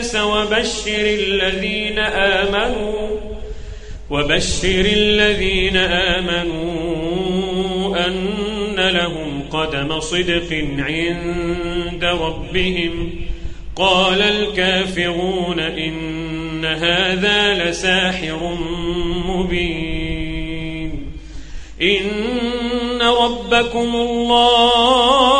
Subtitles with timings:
[0.00, 3.08] الناس وبشر الذين آمنوا
[4.10, 5.76] وبشر الذين
[6.16, 6.76] آمنوا
[8.06, 13.10] أن لهم قدم صدق عند ربهم.
[13.76, 18.58] قال الكافرون إن هذا لساحر
[19.26, 21.12] مبين.
[21.82, 25.39] إن ربكم الله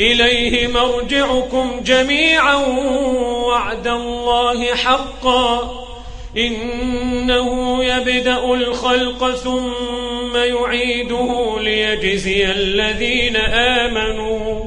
[0.00, 2.54] إليه مرجعكم جميعا
[3.46, 5.80] وعد الله حقا.
[6.36, 14.64] إنه يبدأ الخلق ثم يعيده ليجزي الذين آمنوا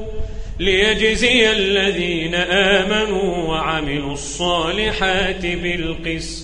[0.58, 6.43] ليجزي الذين آمنوا وعملوا الصالحات بالقسط.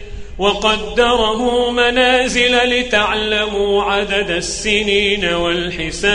[0.41, 6.05] وقدره منازل لتعلموا عدد السنين والحساب.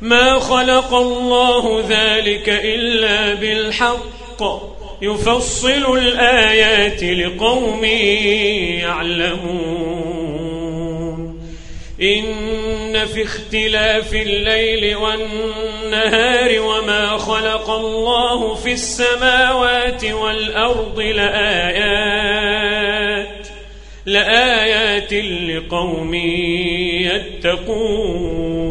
[0.00, 4.42] ما خلق الله ذلك إلا بالحق.
[5.02, 7.84] يفصل الآيات لقوم
[8.84, 10.27] يعلمون.
[12.02, 22.18] إن في اختلاف الليل والنهار وما خلق الله في السماوات والأرض لآيات
[24.06, 26.14] لآيات لقوم
[27.44, 28.68] يتقون.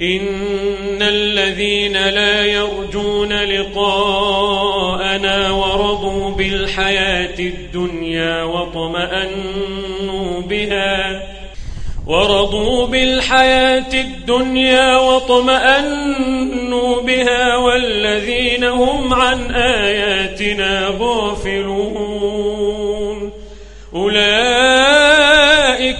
[0.00, 4.70] إن الذين لا يرجون لقاءنا
[5.50, 11.35] ورضوا بالحياة الدنيا واطمأنوا بها
[12.06, 16.22] ورضوا بالحياة الدنيا واطمأنوا
[17.02, 22.46] بها والذين هم عن آياتنا غافلون.
[23.94, 24.44] أولئك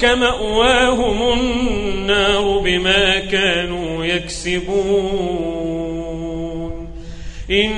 [0.04, 5.66] مأواهم النار بما كانوا يكسبون.
[7.50, 7.72] إن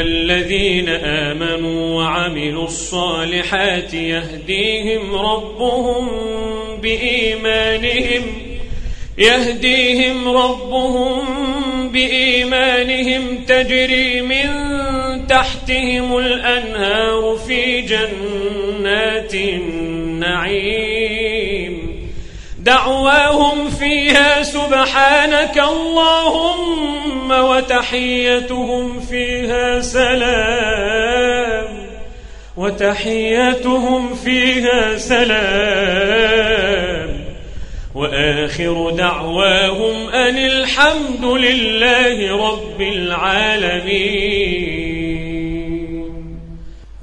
[0.00, 6.08] الذين آمنوا وعملوا الصالحات يهديهم ربهم
[6.82, 8.22] بإيمانهم
[9.18, 11.24] يهديهم ربهم
[11.92, 14.46] بإيمانهم تجري من
[15.26, 20.97] تحتهم الأنهار في جنات النعيم.
[22.68, 31.68] دعواهم فيها سبحانك اللهم وتحيتهم فيها سلام.
[32.56, 36.48] وتحيتهم فيها سلام.
[37.94, 44.97] وآخر دعواهم أن الحمد لله رب العالمين.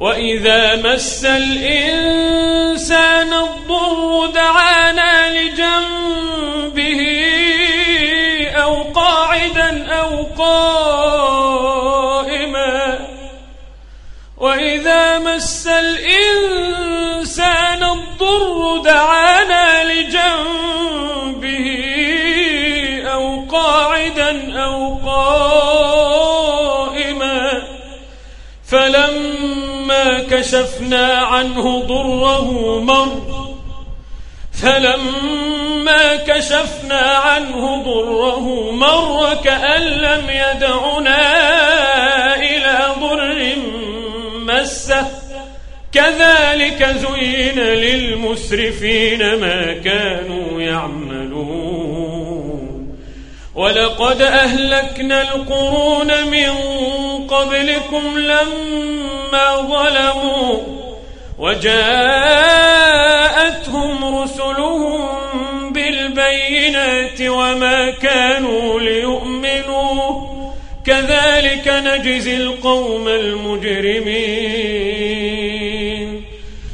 [0.00, 7.00] وإذا مس الإنسان الضر دعانا لجنبه
[8.56, 11.78] أو قاعدا أو قائما.
[14.36, 16.24] وإذا مس الإنسان
[17.84, 21.66] الضر دعانا لجنبه
[23.12, 25.40] أو قاعدا أو قائما.
[28.70, 29.69] فلما
[30.30, 33.40] كشفنا عنه ضره مر.
[34.62, 41.20] فلما كشفنا عنه ضره مر كأن لم يدعنا
[42.36, 43.54] إلى ضر
[44.34, 45.06] مسه.
[45.92, 51.90] كذلك زين للمسرفين ما كانوا يعملون.
[53.54, 56.50] ولقد أهلكنا القرون من
[57.26, 59.19] قبلكم لما
[59.68, 60.58] ظلموا
[61.38, 61.80] وجاءتهم
[64.22, 65.08] رسلهم
[65.72, 70.30] بالبينات وما كانوا ليؤمنوا.
[70.86, 74.40] كذلك نجزي القوم المجرمين.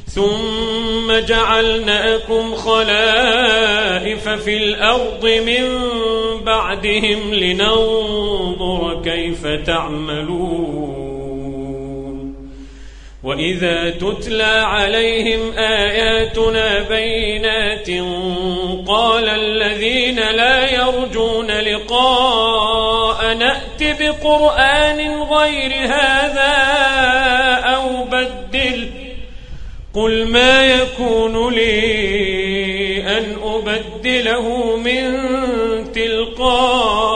[0.06, 5.64] ثم جعلناكم خلائف في الأرض من
[6.44, 10.95] بعدهم لننظر كيف تعملون.
[13.26, 17.90] وإذا تتلى عليهم آياتنا بينات
[18.88, 26.55] قال الذين لا يرجون لقاء نأت بقرآن غير هذا
[27.64, 28.90] أو بدل
[29.94, 35.12] قل ما يكون لي أن أبدله من
[35.93, 37.16] تلقاء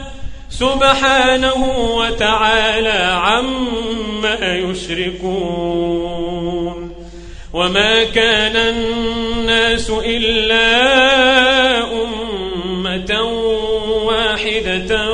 [0.51, 1.61] سبحانه
[1.95, 6.11] وتعالى عما يشركون
[7.53, 10.63] وما كان الناس إلا
[12.03, 13.21] أمة
[14.05, 15.09] واحدة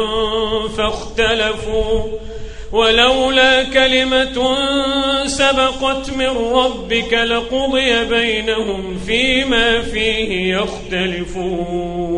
[0.77, 2.03] فاختلفوا
[2.71, 4.57] ولولا كلمة
[5.25, 12.17] سبقت من ربك لقضي بينهم فيما فيه يختلفون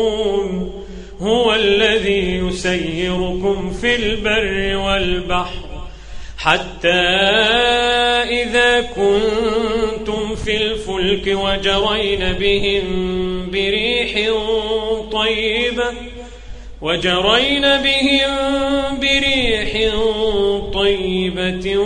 [1.31, 5.87] هو الذي يسيركم في البر والبحر
[6.37, 6.89] حتى
[8.41, 12.85] إذا كنتم في الفلك وجرين بهم
[13.51, 14.33] بريح
[15.11, 15.93] طيبة
[16.81, 18.31] وجرين بهم
[18.99, 19.71] بريح
[20.73, 21.77] طيبة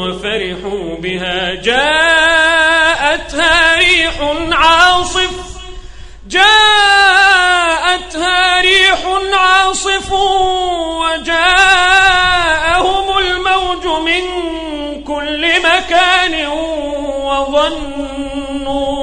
[0.00, 1.54] وفرحوا بها.
[1.54, 2.18] جاءتها
[3.78, 4.16] ريح
[4.52, 5.43] عاصف
[9.74, 14.24] منتصفوا وجاءهم الموج من
[15.04, 16.48] كل مكان
[17.24, 19.02] وظنوا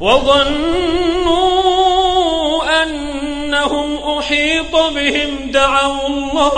[0.00, 1.52] وظنوا
[2.82, 5.50] أنهم أحيط بهم.
[5.52, 6.50] دعوا الله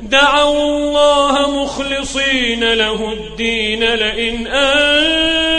[0.00, 3.84] دعوا الله مخلصين له الدين.
[3.84, 4.46] لئن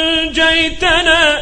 [0.07, 1.41] أنجيتنا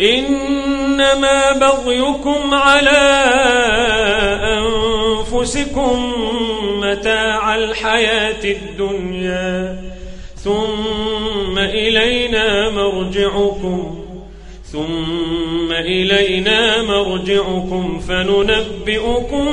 [0.00, 2.98] إنما بغيكم على
[4.58, 6.12] أنفسكم
[6.80, 9.80] متاع الحياة الدنيا
[10.36, 14.04] ثم إلينا مرجعكم
[14.72, 19.46] ثم إلينا مرجعكم فننبئكم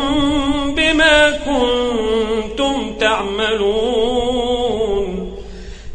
[0.78, 4.55] بما كنتم تعملون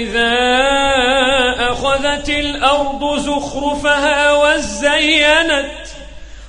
[0.00, 0.36] إذا
[1.72, 5.70] أخذت الأرض زخرفها وزينت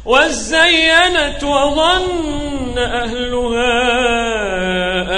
[0.06, 3.74] وزينت وظن أهلها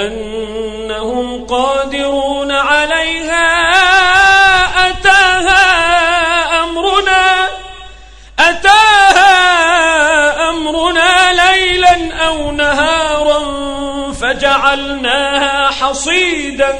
[0.07, 3.47] أنهم قادرون عليها
[4.89, 5.63] أتاها
[6.63, 7.47] أمرنا
[8.39, 9.29] أتاها
[10.49, 13.39] أمرنا ليلا أو نهارا
[14.11, 16.79] فجعلناها حصيدا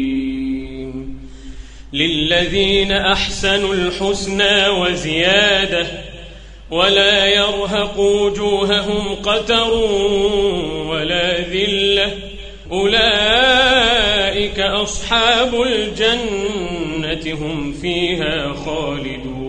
[1.93, 5.87] للذين أحسنوا الحسنى وزيادة
[6.71, 9.73] ولا يرهق وجوههم قتر
[10.87, 12.11] ولا ذلة
[12.71, 19.41] أولئك أصحاب الجنة هم فيها خالدون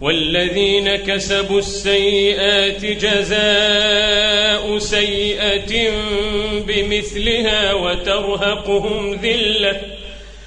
[0.00, 5.90] والذين كسبوا السيئات جزاء سيئة
[6.66, 9.80] بمثلها وترهقهم ذلة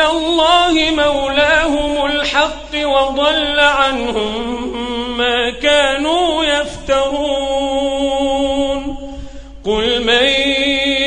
[0.00, 7.70] الله مولاهم الحق وضل عنهم ما كانوا يفترون.
[9.64, 10.28] قل من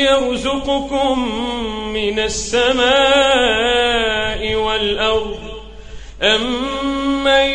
[0.04, 1.28] يرزقكم
[1.92, 2.84] من السماء
[4.54, 5.38] والأرض
[6.22, 7.50] أمن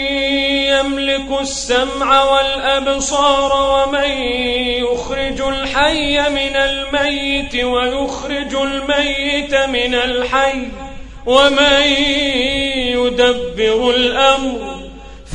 [0.70, 4.10] يملك السمع والأبصار ومن
[4.84, 10.68] يخرج الحي من الميت ويخرج الميت من الحي
[11.30, 11.82] ومن
[12.98, 14.80] يدبر الأمر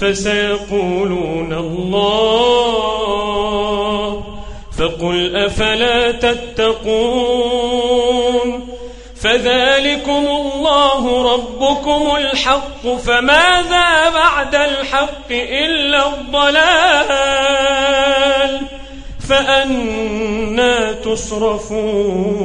[0.01, 2.95] فسيقولون الله
[4.79, 7.55] فقل أفلا تتقون
[9.23, 17.35] فذلكم الله ربكم الحق فماذا بعد الحق إلا الضلال
[19.29, 22.45] فأنا تصرفون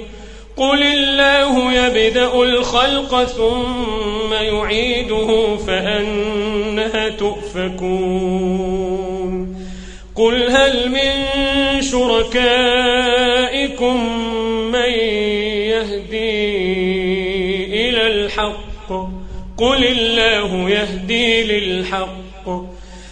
[0.61, 8.61] قل الله يبدأ الخلق ثم يعيده فأنها تؤفكون
[10.15, 11.11] قل هل من
[11.81, 12.75] شركائكم
[14.71, 14.91] من
[15.73, 16.51] يهدي
[17.89, 18.89] إلى الحق
[19.57, 22.20] قل الله يهدي للحق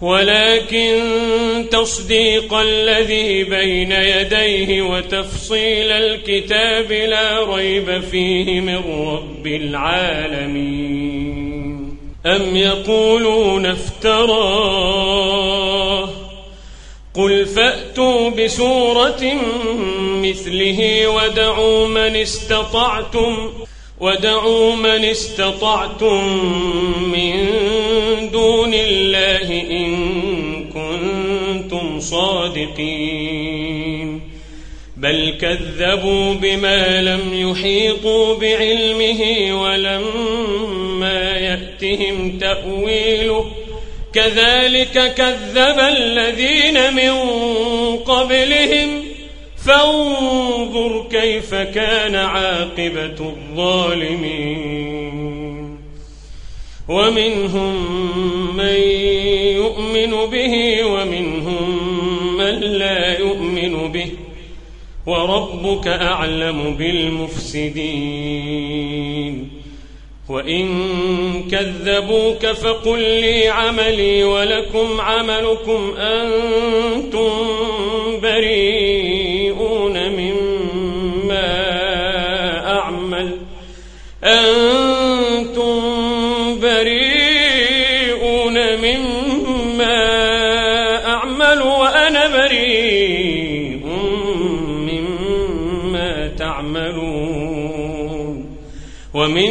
[0.00, 1.00] ولكن
[1.70, 11.10] تصديق الذي بين يديه وتفصيل الكتاب لا ريب فيه من رب العالمين.
[12.26, 15.10] أم يقولون افتراه؟
[17.14, 19.22] قل فأتوا بسورة
[20.22, 23.50] مثله ودعوا من استطعتم
[24.00, 26.24] ودعوا من استطعتم
[27.12, 27.48] من
[28.32, 29.94] دون الله إن
[30.64, 33.60] كنتم صادقين.
[34.96, 39.22] بل كذبوا بما لم يحيطوا بعلمه
[39.62, 43.50] ولما يأتهم تأويله.
[44.12, 47.12] كذلك كذب الذين من
[47.96, 49.04] قبلهم.
[49.66, 55.39] فانظر كيف كان عاقبة الظالمين.
[56.90, 57.74] ومنهم
[58.56, 58.76] من
[59.56, 61.78] يؤمن به ومنهم
[62.36, 64.06] من لا يؤمن به
[65.06, 68.60] وربك أعلم بالمفسدين
[70.28, 70.68] وإن
[71.50, 77.30] كذبوك فقل لي عملي ولكم عملكم أنتم
[78.22, 78.89] بريئون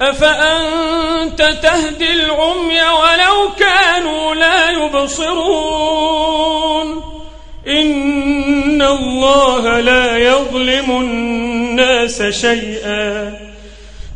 [0.00, 6.30] أفأنت تهدي العمي ولو كانوا لا يبصرون؟
[7.68, 13.38] إن الله لا يظلم الناس شيئا.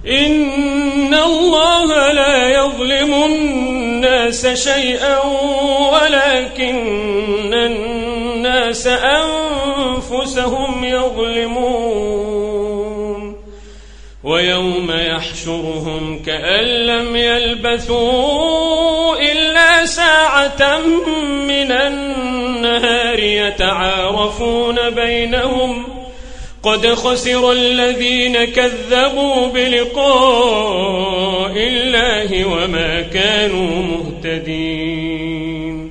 [0.08, 5.18] إن الله لا يظلم الناس شيئا
[5.92, 12.24] ولكن الناس أنفسهم يظلمون.
[14.24, 14.90] ويوم
[15.24, 20.78] يحشرهم كأن لم يلبثوا إلا ساعة
[21.48, 25.86] من النهار يتعارفون بينهم
[26.62, 35.90] قد خسر الذين كذبوا بلقاء الله وما كانوا مهتدين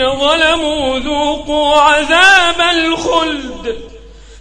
[0.00, 3.76] للذين ظلموا ذوقوا عذاب الخلد.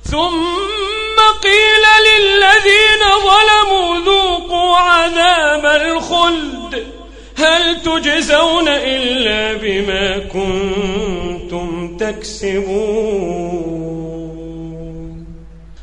[0.04, 6.88] ثم قيل للذين ظلموا ذوقوا عذاب الخلد.
[7.36, 13.50] هل تجزون إلا بما كنتم تكسبون؟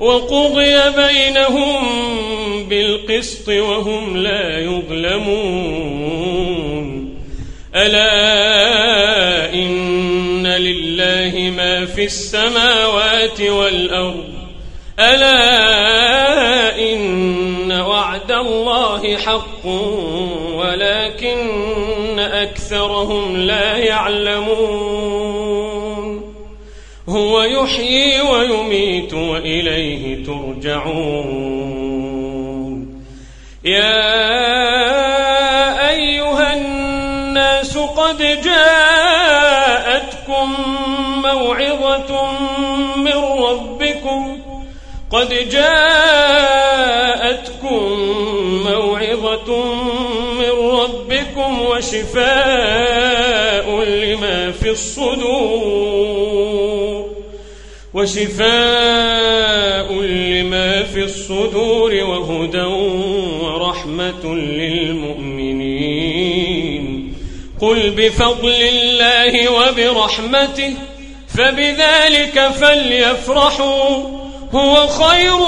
[0.00, 1.74] وقضي بينهم
[2.68, 6.24] بالقسط وهم لا يظلمون.
[7.74, 14.24] ألا إن لله ما في السماوات والأرض.
[15.00, 19.66] ألا إن وعد الله حق
[20.54, 25.33] ولكن أكثرهم لا يعلمون.
[27.14, 31.84] هو يحيي ويميت وإليه ترجعون.
[33.64, 34.04] يا
[35.90, 39.74] أيها الناس قد جاءتكم
[41.22, 42.32] موعظة
[42.96, 44.38] من ربكم.
[45.10, 46.54] قد جاءتكم
[48.66, 49.64] موعظة
[50.34, 52.24] من ربكم وشفاء
[53.84, 56.33] لما في الصدور.
[57.94, 62.62] وشفاء لما في الصدور وهدى
[63.42, 65.54] ورحمة للمؤمنين.
[67.60, 70.74] قل بفضل الله وبرحمته
[71.28, 74.02] فبذلك فليفرحوا
[74.52, 75.38] هو خير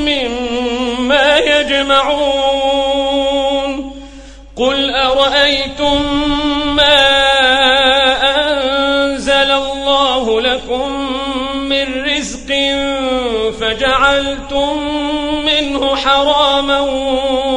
[0.00, 2.48] مما يجمعون.
[4.56, 6.02] قل أرأيتم
[6.76, 7.08] ما
[8.24, 11.07] أنزل الله لكم
[11.84, 12.48] من رزق
[13.60, 14.82] فجعلتم
[15.44, 16.80] منه حراما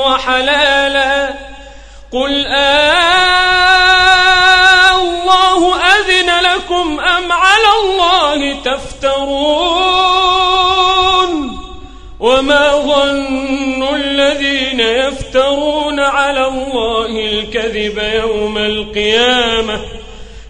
[0.05, 1.34] وحلالا.
[2.12, 3.71] قل آه
[5.01, 9.21] الله أذن لكم أم على الله تفترون؟
[12.19, 20.00] وما ظن الذين يفترون على الله الكذب يوم القيامة؟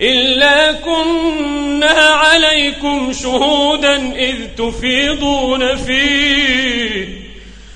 [0.00, 7.24] إلا كنا عليكم شهودا إذ تفيضون فيه.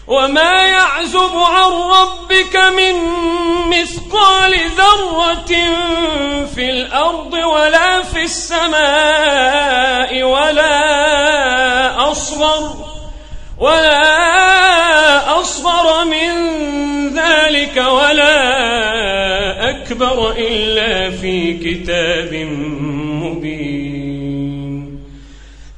[0.07, 2.95] وما يعزب عن ربك من
[3.71, 5.55] مثقال ذرة
[6.55, 12.88] في الأرض ولا في السماء ولا أصغر
[13.61, 16.29] ولا أصغر من
[17.15, 22.35] ذلك ولا أكبر إلا في كتاب
[23.23, 24.99] مبين.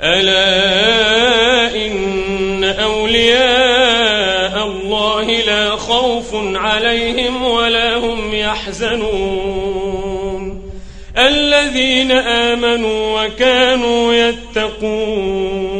[0.03, 9.91] ألا إن أولياء الله لا خوف عليهم ولا هم يحزنون.
[11.19, 15.80] الذين آمنوا وكانوا يتقون.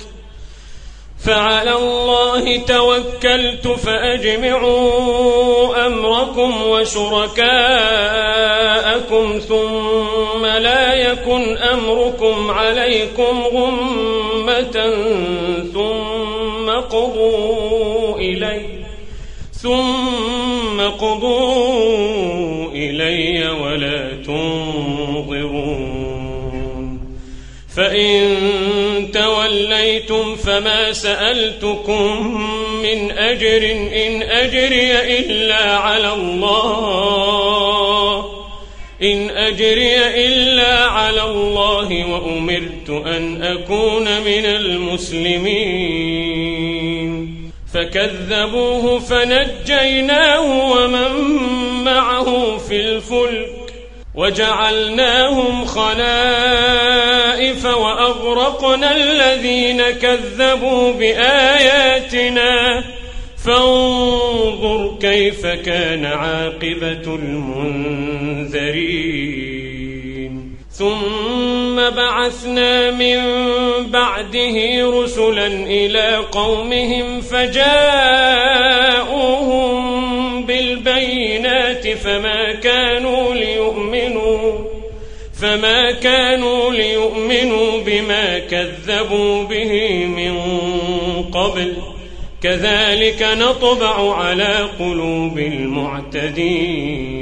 [1.25, 4.81] فعلى الله توكلت فأجمعوا
[5.87, 7.41] أمركم وشركاءكم
[9.39, 14.93] ثم لا يكن أمركم عليكم غمة
[15.73, 18.81] ثم قضوا إلي
[19.53, 25.91] ثم قضوا إلي ولا تنظرون
[27.75, 28.37] فإن
[29.51, 32.41] توليتم فما سألتكم
[32.83, 33.71] من أجر
[34.05, 37.21] إن أجري إلا على الله.
[39.03, 45.51] إن أجري إلا على الله وأمرت أن أكون من المسلمين.
[47.73, 51.11] فكذبوه فنجيناه ومن
[51.83, 53.60] معه في الفلك.
[54.15, 62.83] وجعلناهم خلائف وأغرقنا الذين كذبوا بآياتنا.
[63.45, 69.31] فانظر كيف كان عاقبة المنذرين.
[70.71, 73.19] ثم بعثنا من
[73.91, 77.61] بعده رسلا إلى قومهم فجاءوهم
[80.45, 84.59] بالبينات فما كانوا ليؤمنوا
[85.41, 90.37] فما كانوا ليؤمنوا بما كذبوا به من
[91.23, 91.73] قبل.
[92.43, 97.21] كذلك نطبع على قلوب المعتدين.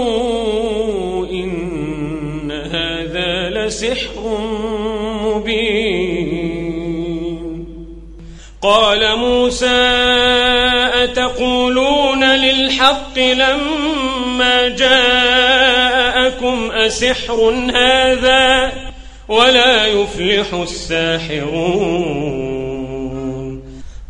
[3.71, 4.23] لسحر
[5.23, 6.51] مبين.
[8.61, 9.81] قال موسى
[11.03, 18.71] أتقولون للحق لما جاءكم أسحر هذا
[19.27, 22.21] ولا يفلح الساحرون؟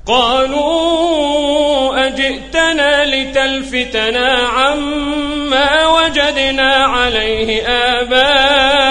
[0.06, 8.91] قالوا أجئتنا لتلفتنا عما وجدنا عليه آباءنا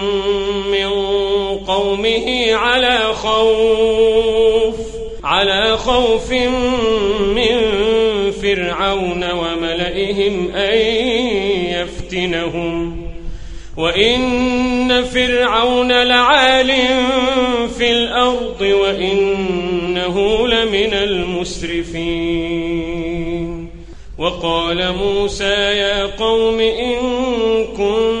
[1.91, 4.75] قومه على خوف
[5.23, 6.31] على خوف
[7.35, 7.61] من
[8.41, 10.77] فرعون وملئهم أن
[11.67, 13.01] يفتنهم.
[13.77, 16.71] وإن فرعون لعال
[17.77, 22.31] في الأرض وإنه لمن المسرفين.
[24.17, 26.97] وقال موسى يا قوم إن
[27.77, 28.20] كنتم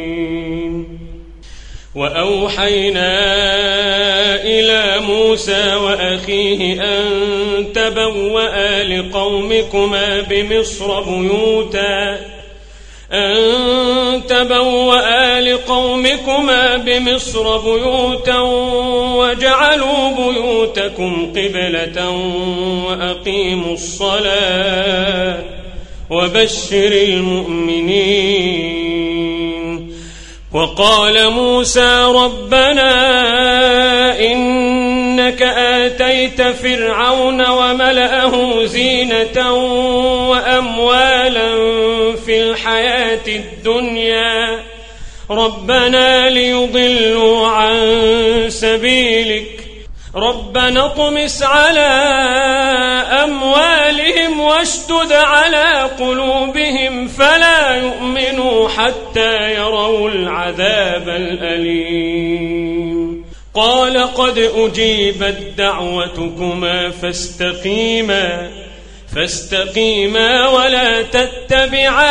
[1.95, 3.13] وأوحينا
[4.43, 7.05] إلى موسى وأخيه أن
[7.73, 12.19] تبوأ لقومكما بمصر بيوتا.
[13.13, 18.39] أن تبوأ لقومكما بمصر بيوتا
[19.15, 22.09] وجعلوا بيوتكم قبلة
[22.87, 25.39] وأقيموا الصلاة.
[26.09, 28.80] وبشر المؤمنين
[30.53, 32.91] وقال موسى ربنا
[34.19, 39.53] إنك آتيت فرعون وملأه زينة
[40.29, 41.51] وأموالا
[42.25, 44.59] في الحياة الدنيا.
[45.31, 47.95] ربنا ليضلوا عن
[48.49, 49.60] سبيلك
[50.15, 51.79] ربنا اطمس على
[53.23, 62.61] أموالهم واشتد على قلوبهم فلا يؤمنوا حتى يروا العذاب الأليم.
[63.53, 68.49] قال قد أجيبت دعوتكما فاستقيما
[69.15, 72.01] فاستقيما ولا تتبعان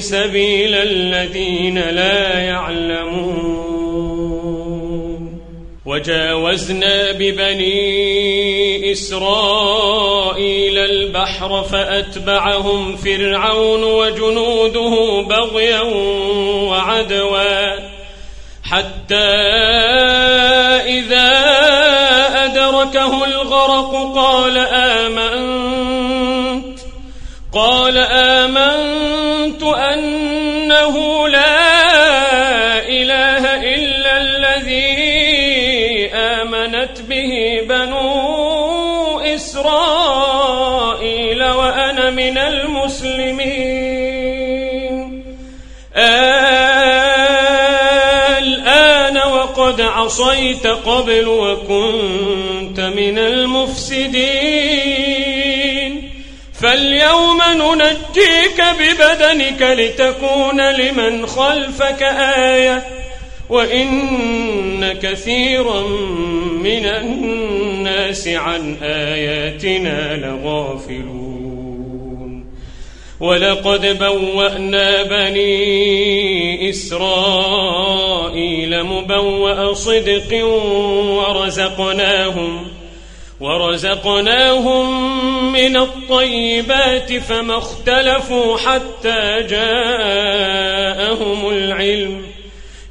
[0.00, 3.61] سبيل الذين لا يعلمون.
[5.92, 15.80] وجاوزنا ببني إسرائيل البحر فأتبعهم فرعون وجنوده بغيا
[16.70, 17.76] وعدوا
[18.64, 19.14] حتى
[20.86, 21.30] إذا
[22.44, 26.32] أدركه الغرق قال آمنت
[27.52, 31.61] قال آمنت أنه لا
[37.68, 40.62] بنو إسرائيل
[41.44, 43.92] وأنا من المسلمين.
[48.38, 54.52] الآن وقد عصيت قبل وكنت من المفسدين.
[56.62, 62.91] فاليوم ننجيك ببدنك لتكون لمن خلفك آية.
[63.52, 65.80] وإن كثيرا
[66.62, 71.32] من الناس عن آياتنا لغافلون.
[73.20, 78.02] ولقد بوأنا بني إسرائيل
[78.84, 80.44] مبوأ صدق
[81.06, 82.68] ورزقناهم
[83.40, 85.12] ورزقناهم
[85.52, 92.31] من الطيبات فما اختلفوا حتى جاءهم العلم.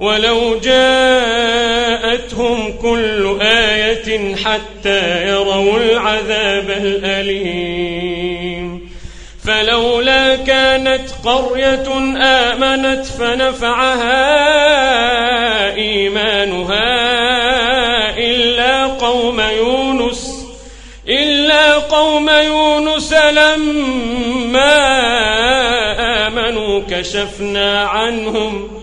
[0.00, 1.98] ولو جاءتهم
[2.82, 8.08] كل آية حتى يروا العذاب الأليم.
[9.44, 11.88] فلولا كانت قرية
[12.22, 14.14] آمنت فنفعها
[15.74, 16.88] إيمانها
[18.18, 20.46] إلا قوم يونس
[21.08, 24.76] إلا قوم يونس لما
[26.26, 28.82] آمنوا كشفنا عنهم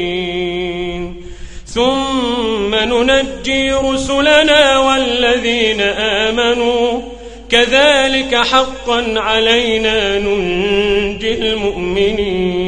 [2.85, 7.01] ننجي رسلنا والذين آمنوا.
[7.49, 12.61] كذلك حقا علينا ننجي المؤمنين.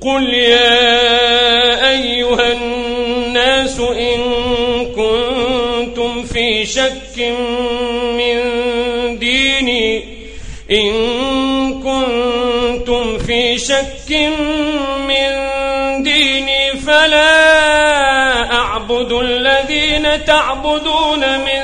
[0.00, 4.20] قل يا أيها الناس إن
[4.96, 7.81] كنتم في شك من
[20.26, 21.62] تعبدون من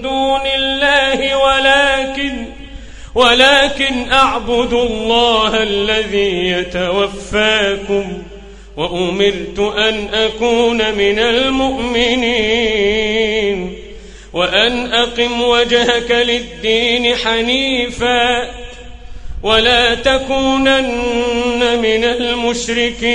[0.00, 2.46] دون الله ولكن
[3.14, 8.22] ولكن أعبد الله الذي يتوفاكم
[8.76, 12.64] وأمرت أن أكون من المؤمنين
[14.32, 18.50] وأن أقم وجهك للدين حنيفا
[19.42, 23.14] ولا تكونن من المشركين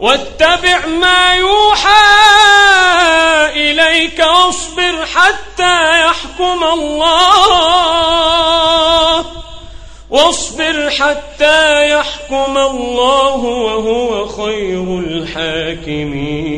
[0.00, 1.90] واتبع ما يوحى
[3.56, 7.90] إليك واصبر حتى يحكم الله.
[10.10, 16.50] واصبر حتى يحكم الله وهو خير الحاكمين.